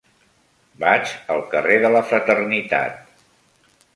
[0.83, 3.23] Vaig al carrer de la Fraternitat.